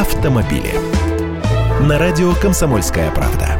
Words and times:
автомобили. 0.00 0.72
На 1.82 1.98
радио 1.98 2.32
«Комсомольская 2.32 3.10
правда». 3.10 3.58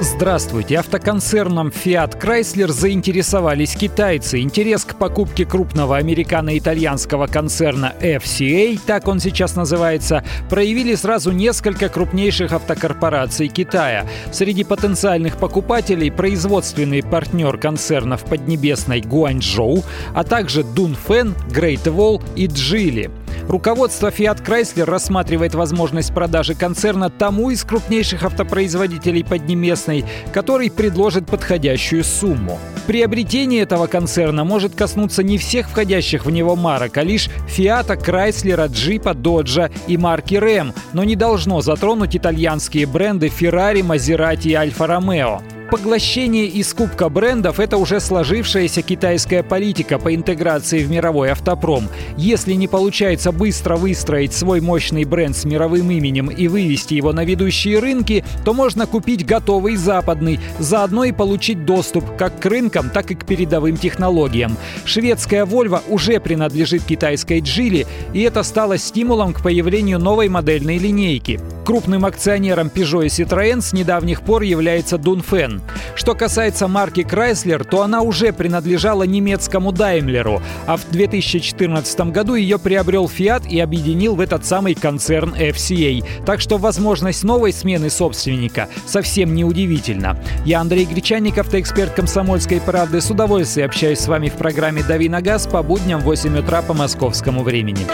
Здравствуйте. 0.00 0.78
Автоконцерном 0.78 1.68
Fiat 1.68 2.20
Chrysler 2.20 2.68
заинтересовались 2.68 3.74
китайцы. 3.74 4.40
Интерес 4.40 4.84
к 4.84 4.96
покупке 4.96 5.46
крупного 5.46 5.96
американо-итальянского 5.96 7.26
концерна 7.26 7.94
FCA, 8.00 8.78
так 8.84 9.08
он 9.08 9.18
сейчас 9.18 9.56
называется, 9.56 10.22
проявили 10.50 10.94
сразу 10.94 11.32
несколько 11.32 11.88
крупнейших 11.88 12.52
автокорпораций 12.52 13.48
Китая. 13.48 14.06
Среди 14.30 14.64
потенциальных 14.64 15.38
покупателей 15.38 16.12
производственный 16.12 17.02
партнер 17.02 17.56
концернов 17.56 18.24
Поднебесной 18.26 19.00
Гуанчжоу, 19.00 19.82
а 20.14 20.22
также 20.22 20.64
Дунфен, 20.64 21.34
Great 21.48 21.84
Wall 21.84 22.22
и 22.36 22.46
Джили. 22.46 23.10
Руководство 23.48 24.08
Fiat 24.08 24.44
Chrysler 24.44 24.84
рассматривает 24.84 25.54
возможность 25.54 26.14
продажи 26.14 26.54
концерна 26.54 27.10
тому 27.10 27.50
из 27.50 27.64
крупнейших 27.64 28.24
автопроизводителей 28.24 29.24
Поднебесной, 29.24 30.04
который 30.32 30.70
предложит 30.70 31.26
подходящую 31.26 32.04
сумму. 32.04 32.58
Приобретение 32.86 33.62
этого 33.62 33.86
концерна 33.86 34.44
может 34.44 34.74
коснуться 34.74 35.22
не 35.22 35.38
всех 35.38 35.68
входящих 35.68 36.26
в 36.26 36.30
него 36.30 36.56
марок, 36.56 36.96
а 36.96 37.02
лишь 37.02 37.28
Fiat, 37.48 37.86
Chrysler, 38.04 38.68
Jeep, 38.68 39.04
Dodge 39.14 39.70
и 39.86 39.96
марки 39.96 40.34
Ram, 40.34 40.74
но 40.92 41.04
не 41.04 41.16
должно 41.16 41.60
затронуть 41.60 42.16
итальянские 42.16 42.86
бренды 42.86 43.28
Ferrari, 43.28 43.82
Maserati 43.82 44.48
и 44.48 44.54
Alfa 44.54 44.88
Romeo 44.88 45.42
поглощение 45.72 46.48
и 46.48 46.62
скупка 46.62 47.08
брендов– 47.08 47.58
это 47.58 47.78
уже 47.78 47.98
сложившаяся 47.98 48.82
китайская 48.82 49.42
политика 49.42 49.98
по 49.98 50.14
интеграции 50.14 50.84
в 50.84 50.90
мировой 50.90 51.30
автопром. 51.30 51.88
Если 52.18 52.52
не 52.52 52.68
получается 52.68 53.32
быстро 53.32 53.76
выстроить 53.76 54.34
свой 54.34 54.60
мощный 54.60 55.04
бренд 55.04 55.34
с 55.34 55.46
мировым 55.46 55.90
именем 55.90 56.28
и 56.28 56.46
вывести 56.46 56.92
его 56.92 57.14
на 57.14 57.24
ведущие 57.24 57.78
рынки, 57.78 58.22
то 58.44 58.52
можно 58.52 58.86
купить 58.86 59.24
готовый 59.24 59.76
западный, 59.76 60.40
заодно 60.58 61.04
и 61.04 61.12
получить 61.12 61.64
доступ 61.64 62.04
как 62.18 62.38
к 62.38 62.44
рынкам, 62.44 62.90
так 62.90 63.10
и 63.10 63.14
к 63.14 63.24
передовым 63.24 63.78
технологиям. 63.78 64.58
Шведская 64.84 65.46
Volvo 65.46 65.80
уже 65.88 66.20
принадлежит 66.20 66.84
китайской 66.84 67.40
Geely, 67.40 67.86
и 68.12 68.20
это 68.20 68.42
стало 68.42 68.76
стимулом 68.76 69.32
к 69.32 69.42
появлению 69.42 69.98
новой 69.98 70.28
модельной 70.28 70.76
линейки. 70.76 71.40
Крупным 71.64 72.04
акционером 72.04 72.68
Peugeot 72.74 73.04
и 73.04 73.08
Citroën 73.08 73.60
с 73.60 73.72
недавних 73.72 74.22
пор 74.22 74.42
является 74.42 74.98
Дунфен. 74.98 75.62
Что 75.94 76.14
касается 76.14 76.66
марки 76.66 77.00
Chrysler, 77.00 77.64
то 77.64 77.82
она 77.82 78.02
уже 78.02 78.32
принадлежала 78.32 79.04
немецкому 79.04 79.70
Daimler, 79.70 80.42
а 80.66 80.76
в 80.76 80.90
2014 80.90 82.12
году 82.12 82.34
ее 82.34 82.58
приобрел 82.58 83.06
Fiat 83.06 83.48
и 83.48 83.60
объединил 83.60 84.16
в 84.16 84.20
этот 84.20 84.44
самый 84.44 84.74
концерн 84.74 85.34
FCA. 85.34 86.04
Так 86.26 86.40
что 86.40 86.58
возможность 86.58 87.22
новой 87.22 87.52
смены 87.52 87.90
собственника 87.90 88.68
совсем 88.86 89.34
не 89.34 89.44
удивительна. 89.44 90.18
Я 90.44 90.60
Андрей 90.60 90.84
Гречанник, 90.84 91.38
автоэксперт 91.38 91.92
«Комсомольской 91.94 92.60
правды». 92.60 93.00
С 93.00 93.10
удовольствием 93.10 93.66
общаюсь 93.66 94.00
с 94.00 94.08
вами 94.08 94.28
в 94.28 94.34
программе 94.34 94.82
«Дави 94.82 95.08
на 95.08 95.20
газ» 95.20 95.46
по 95.46 95.62
будням 95.62 96.00
в 96.00 96.04
8 96.04 96.38
утра 96.38 96.62
по 96.62 96.74
московскому 96.74 97.42
времени. 97.42 97.86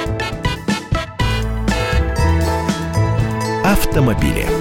Автомобили. 3.69 4.58